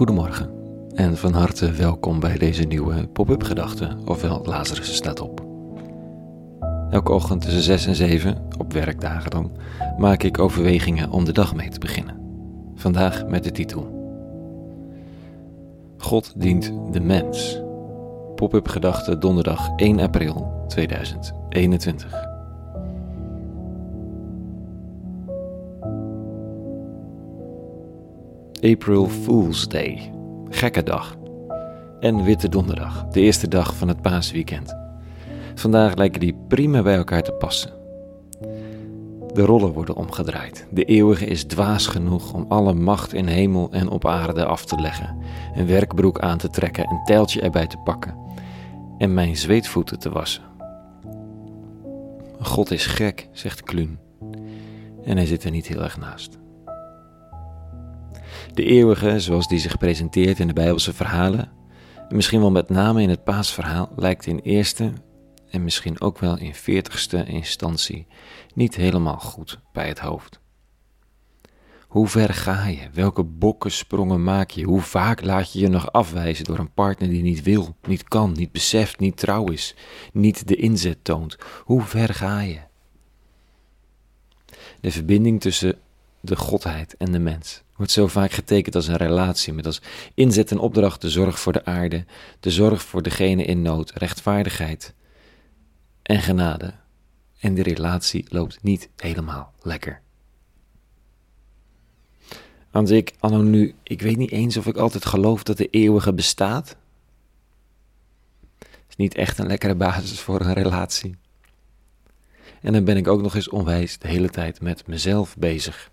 [0.00, 0.50] Goedemorgen
[0.94, 5.44] en van harte welkom bij deze nieuwe pop-up gedachte, ofwel Lazarus staat op.
[6.90, 9.50] Elke ochtend tussen 6 en 7, op werkdagen dan,
[9.98, 12.16] maak ik overwegingen om de dag mee te beginnen.
[12.74, 13.88] Vandaag met de titel
[15.98, 17.60] God dient de mens.
[18.34, 22.29] Pop-up gedachte donderdag 1 april 2021.
[28.60, 30.12] April Fool's Day,
[30.48, 31.16] gekke dag.
[32.00, 34.76] En Witte Donderdag, de eerste dag van het paasweekend.
[35.54, 37.70] Vandaag lijken die prima bij elkaar te passen.
[39.32, 40.66] De rollen worden omgedraaid.
[40.70, 44.80] De eeuwige is dwaas genoeg om alle macht in hemel en op aarde af te
[44.80, 45.16] leggen,
[45.54, 48.14] een werkbroek aan te trekken, een tijltje erbij te pakken
[48.98, 50.42] en mijn zweetvoeten te wassen.
[52.40, 53.98] God is gek, zegt Kluun.
[55.04, 56.39] En hij zit er niet heel erg naast.
[58.54, 61.50] De eeuwige, zoals die zich presenteert in de Bijbelse verhalen,
[62.08, 64.92] en misschien wel met name in het paasverhaal, lijkt in eerste
[65.50, 68.06] en misschien ook wel in veertigste instantie
[68.54, 70.40] niet helemaal goed bij het hoofd.
[71.88, 72.88] Hoe ver ga je?
[72.92, 74.64] Welke bokkensprongen maak je?
[74.64, 78.32] Hoe vaak laat je je nog afwijzen door een partner die niet wil, niet kan,
[78.32, 79.74] niet beseft, niet trouw is,
[80.12, 81.36] niet de inzet toont?
[81.64, 82.58] Hoe ver ga je?
[84.80, 85.78] De verbinding tussen
[86.20, 89.80] de godheid en de mens wordt zo vaak getekend als een relatie met als
[90.14, 92.04] inzet en opdracht de zorg voor de aarde,
[92.40, 94.94] de zorg voor degene in nood, rechtvaardigheid
[96.02, 96.74] en genade.
[97.38, 100.00] En die relatie loopt niet helemaal lekker.
[102.70, 106.12] Want ik, anno nu, ik weet niet eens of ik altijd geloof dat de eeuwige
[106.12, 106.76] bestaat.
[108.88, 111.16] Is niet echt een lekkere basis voor een relatie.
[112.60, 115.90] En dan ben ik ook nog eens onwijs de hele tijd met mezelf bezig.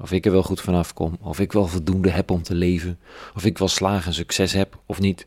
[0.00, 2.98] Of ik er wel goed vanaf kom, of ik wel voldoende heb om te leven,
[3.34, 5.26] of ik wel slagen en succes heb of niet.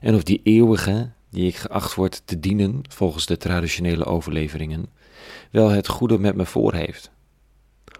[0.00, 4.86] En of die eeuwige, die ik geacht word te dienen volgens de traditionele overleveringen,
[5.50, 7.10] wel het goede met me voor heeft.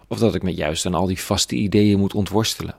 [0.07, 2.75] Of dat ik me juist aan al die vaste ideeën moet ontworstelen.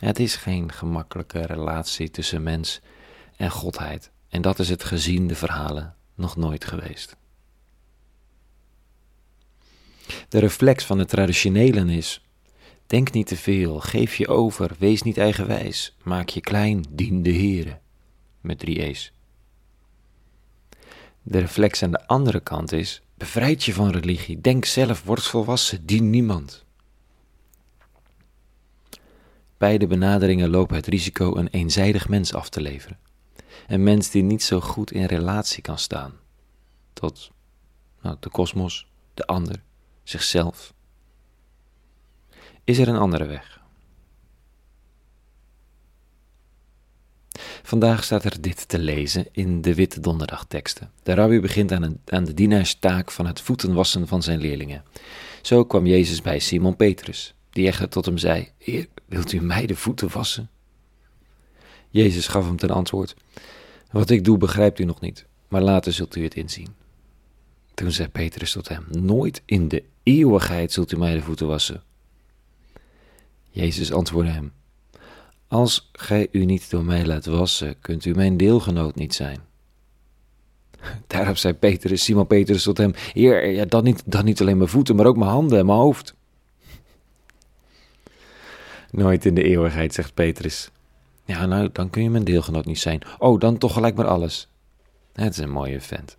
[0.00, 2.80] Het is geen gemakkelijke relatie tussen mens
[3.36, 7.16] en godheid, en dat is het gezien de verhalen nog nooit geweest.
[10.28, 12.24] De reflex van de traditionelen is:
[12.86, 17.32] denk niet te veel, geef je over, wees niet eigenwijs, maak je klein, dien de
[17.32, 17.78] Heere.
[18.40, 19.12] Met drie E's.
[21.22, 25.86] De reflex aan de andere kant is: bevrijd je van religie, denk zelf, word volwassen,
[25.86, 26.64] dien niemand.
[29.58, 32.98] Beide benaderingen lopen het risico een eenzijdig mens af te leveren.
[33.66, 36.12] Een mens die niet zo goed in relatie kan staan
[36.96, 37.30] tot
[38.02, 39.62] nou, de kosmos, de ander
[40.08, 40.74] zichzelf?
[42.64, 43.60] Is er een andere weg?
[47.62, 50.90] Vandaag staat er dit te lezen in de Witte Donderdagteksten.
[51.02, 54.84] De rabbi begint aan, een, aan de dienaarstaak van het voetenwassen van zijn leerlingen.
[55.42, 59.66] Zo kwam Jezus bij Simon Petrus, die echter tot hem zei: Heer, wilt u mij
[59.66, 60.50] de voeten wassen?
[61.90, 63.16] Jezus gaf hem ten antwoord:
[63.90, 66.74] Wat ik doe begrijpt u nog niet, maar later zult u het inzien.
[67.74, 71.82] Toen zei Petrus tot hem: Nooit in de eeuwigheid zult u mij de voeten wassen.
[73.50, 74.52] Jezus antwoordde hem:
[75.48, 79.40] Als gij u niet door mij laat wassen, kunt u mijn deelgenoot niet zijn.
[81.06, 84.68] Daarop zei Petrus, Simon Petrus tot hem: Heer, ja, dan, niet, dan niet alleen mijn
[84.68, 86.14] voeten, maar ook mijn handen en mijn hoofd.
[88.90, 90.70] Nooit in de eeuwigheid, zegt Petrus.
[91.24, 93.02] Ja, nou, dan kun je mijn deelgenoot niet zijn.
[93.18, 94.48] Oh, dan toch gelijk maar alles.
[95.12, 96.16] Het is een mooie vent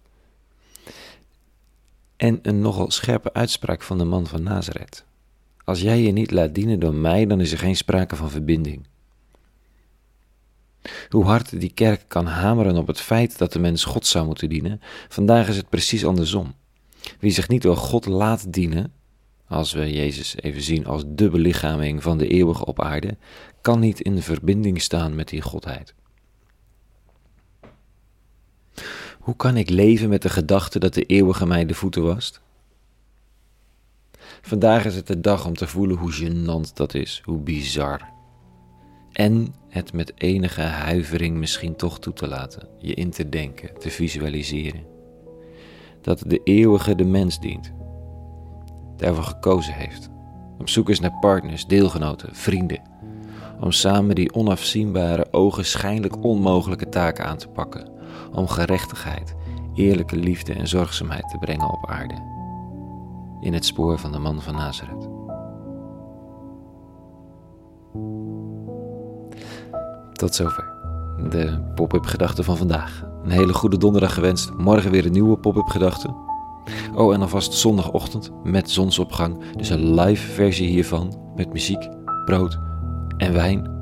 [2.18, 5.06] en een nogal scherpe uitspraak van de man van Nazareth.
[5.64, 8.88] Als jij je niet laat dienen door mij, dan is er geen sprake van verbinding.
[11.10, 14.50] Hoe hard die kerk kan hameren op het feit dat de mens God zou moeten
[14.50, 16.54] dienen, vandaag is het precies andersom.
[17.20, 18.94] Wie zich niet door God laat dienen,
[19.48, 23.18] als we Jezus even zien als de belichaming van de eeuwige op aarde,
[23.62, 25.96] kan niet in verbinding staan met die Godheid.
[29.28, 32.42] Hoe kan ik leven met de gedachte dat de eeuwige mij de voeten wast?
[34.42, 38.02] Vandaag is het de dag om te voelen hoe gênant dat is, hoe bizar.
[39.12, 43.90] En het met enige huivering misschien toch toe te laten, je in te denken, te
[43.90, 44.86] visualiseren.
[46.02, 47.72] Dat de eeuwige de mens dient,
[48.98, 50.10] daarvoor gekozen heeft.
[50.58, 52.82] Op zoek is naar partners, deelgenoten, vrienden.
[53.60, 57.90] Om samen die onafzienbare, ogenschijnlijk onmogelijke taken aan te pakken
[58.32, 59.36] om gerechtigheid,
[59.74, 62.16] eerlijke liefde en zorgzaamheid te brengen op aarde.
[63.42, 65.10] In het spoor van de man van Nazareth.
[70.14, 70.76] Tot zover
[71.30, 73.04] de pop-up gedachte van vandaag.
[73.24, 74.54] Een hele goede donderdag gewenst.
[74.58, 76.16] Morgen weer een nieuwe pop-up gedachte.
[76.96, 79.54] Oh, en alvast zondagochtend met zonsopgang.
[79.56, 81.90] Dus een live versie hiervan met muziek,
[82.26, 82.67] brood
[83.18, 83.76] en wijn.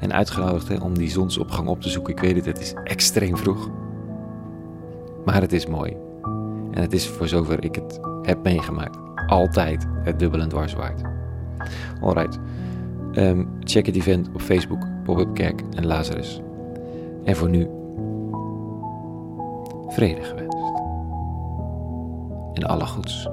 [0.00, 2.12] En uitgenodigd om die zonsopgang op te zoeken.
[2.12, 3.70] Ik weet het, het is extreem vroeg.
[5.24, 5.96] Maar het is mooi.
[6.70, 8.98] En het is voor zover ik het heb meegemaakt.
[9.26, 11.02] Altijd het dubbel en dwars waard.
[12.00, 12.38] Alright.
[13.14, 16.40] Um, check het event op Facebook, Pop-up Kerk en Lazarus.
[17.24, 17.68] En voor nu,
[19.88, 20.56] vrede gewenst.
[22.52, 23.28] En alle goeds.